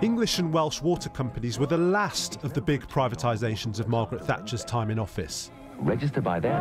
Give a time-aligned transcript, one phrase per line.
[0.00, 4.64] English and Welsh water companies were the last of the big privatisations of Margaret Thatcher's
[4.64, 5.50] time in office.
[5.76, 6.60] Register by then,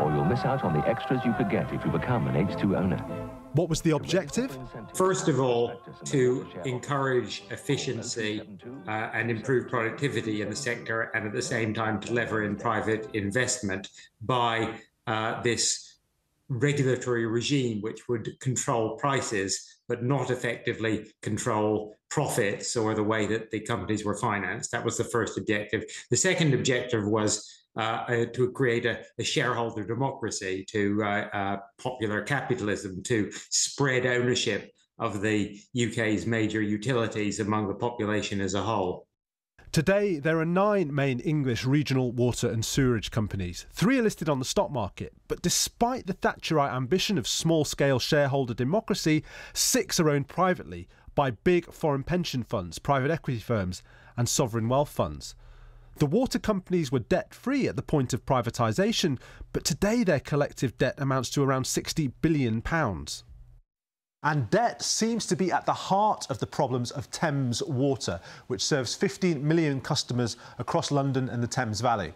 [0.00, 2.78] or you'll miss out on the extras you could get if you become an H2
[2.78, 2.96] owner.
[3.52, 4.56] What was the objective?
[4.94, 8.40] First of all, to encourage efficiency
[8.86, 12.56] uh, and improve productivity in the sector, and at the same time to lever in
[12.56, 13.90] private investment
[14.22, 14.74] by
[15.06, 15.87] uh, this
[16.48, 23.50] regulatory regime which would control prices but not effectively control profits or the way that
[23.50, 24.70] the companies were financed.
[24.72, 25.84] That was the first objective.
[26.10, 31.56] The second objective was uh, uh, to create a, a, shareholder democracy, to uh, uh
[31.80, 38.62] popular capitalism, to spread ownership of the UK's major utilities among the population as a
[38.62, 39.06] whole.
[39.70, 43.66] Today, there are nine main English regional water and sewerage companies.
[43.70, 47.98] Three are listed on the stock market, but despite the Thatcherite ambition of small scale
[47.98, 53.82] shareholder democracy, six are owned privately by big foreign pension funds, private equity firms,
[54.16, 55.34] and sovereign wealth funds.
[55.96, 59.18] The water companies were debt free at the point of privatisation,
[59.52, 62.62] but today their collective debt amounts to around £60 billion.
[64.22, 68.64] And debt seems to be at the heart of the problems of Thames Water, which
[68.64, 72.14] serves 15 million customers across London and the Thames Valley.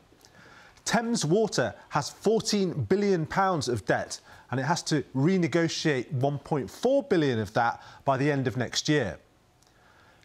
[0.84, 7.39] Thames Water has 14 billion pounds of debt and it has to renegotiate 1.4 billion
[7.39, 9.19] of that by the end of next year.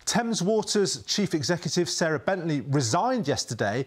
[0.05, 3.85] Thames Water's chief executive Sarah Bentley resigned yesterday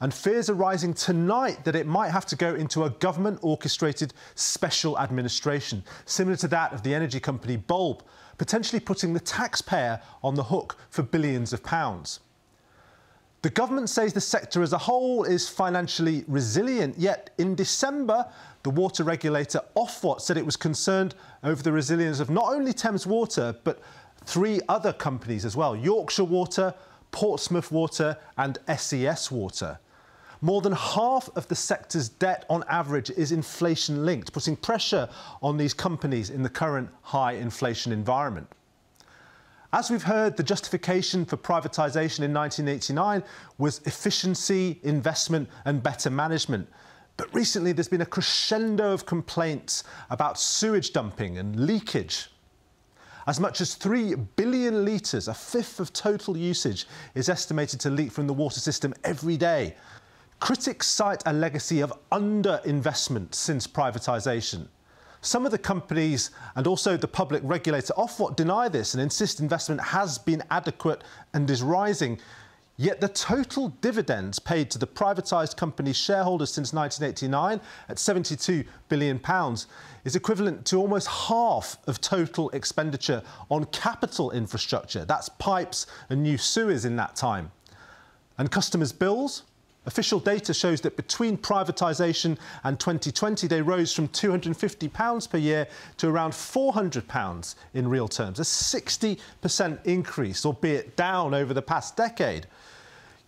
[0.00, 4.12] and fears are rising tonight that it might have to go into a government orchestrated
[4.34, 8.02] special administration, similar to that of the energy company Bulb,
[8.36, 12.20] potentially putting the taxpayer on the hook for billions of pounds.
[13.40, 18.26] The government says the sector as a whole is financially resilient, yet in December,
[18.64, 23.06] the water regulator Ofwat said it was concerned over the resilience of not only Thames
[23.06, 23.80] Water, but
[24.24, 26.74] three other companies as well Yorkshire Water,
[27.12, 29.78] Portsmouth Water, and SES Water.
[30.40, 35.08] More than half of the sector's debt on average is inflation linked, putting pressure
[35.42, 38.46] on these companies in the current high inflation environment.
[39.72, 43.22] As we've heard, the justification for privatisation in 1989
[43.58, 46.68] was efficiency, investment, and better management.
[47.16, 52.28] But recently, there's been a crescendo of complaints about sewage dumping and leakage.
[53.26, 58.12] As much as 3 billion litres, a fifth of total usage, is estimated to leak
[58.12, 59.74] from the water system every day.
[60.40, 64.68] Critics cite a legacy of underinvestment since privatisation.
[65.22, 69.80] Some of the companies and also the public regulator Ofwat deny this and insist investment
[69.80, 71.02] has been adequate
[71.32, 72.20] and is rising.
[72.76, 79.18] Yet the total dividends paid to the privatised company's shareholders since 1989 at £72 billion
[80.04, 85.06] is equivalent to almost half of total expenditure on capital infrastructure.
[85.06, 87.50] That's pipes and new sewers in that time.
[88.36, 89.44] And customers' bills?
[89.86, 96.08] Official data shows that between privatisation and 2020, they rose from £250 per year to
[96.08, 102.48] around £400 in real terms, a 60% increase, albeit down over the past decade.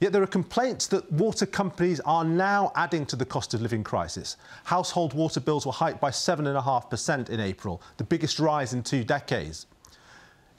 [0.00, 3.84] Yet there are complaints that water companies are now adding to the cost of living
[3.84, 4.36] crisis.
[4.64, 9.66] Household water bills were hiked by 7.5% in April, the biggest rise in two decades.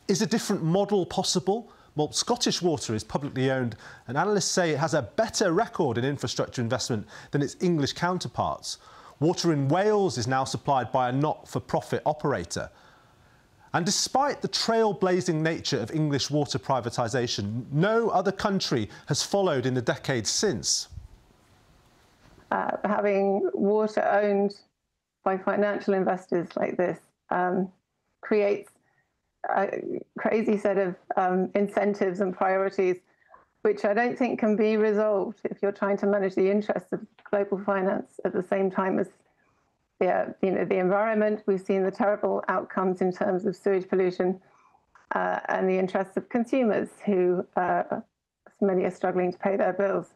[0.08, 1.72] Is a different model possible?
[2.00, 3.76] Well, Scottish Water is publicly owned,
[4.08, 8.78] and analysts say it has a better record in infrastructure investment than its English counterparts.
[9.20, 12.70] Water in Wales is now supplied by a not for profit operator.
[13.74, 19.74] And despite the trailblazing nature of English water privatisation, no other country has followed in
[19.74, 20.88] the decades since.
[22.50, 24.56] Uh, having water owned
[25.26, 27.00] by financial investors like this
[27.30, 27.70] um,
[28.22, 28.72] creates
[29.48, 32.98] a crazy set of um, incentives and priorities,
[33.62, 37.02] which I don't think can be resolved if you're trying to manage the interests of
[37.30, 39.10] global finance at the same time as
[40.00, 41.44] the, you know, the environment.
[41.46, 44.40] We've seen the terrible outcomes in terms of sewage pollution
[45.14, 47.84] uh, and the interests of consumers who uh,
[48.62, 50.14] many are struggling to pay their bills.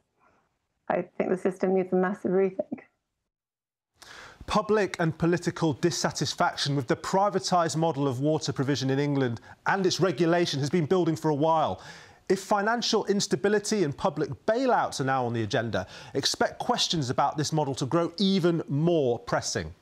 [0.90, 2.82] I think the system needs a massive rethink.
[4.46, 10.00] Public and political dissatisfaction with the privatised model of water provision in England and its
[10.00, 11.82] regulation has been building for a while.
[12.30, 17.52] If financial instability and public bailouts are now on the agenda, expect questions about this
[17.52, 19.74] model to grow even more pressing.